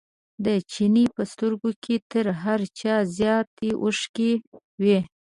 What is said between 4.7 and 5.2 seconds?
وې.